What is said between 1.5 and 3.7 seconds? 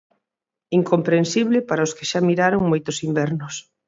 para os que xa miraron moitos invernos.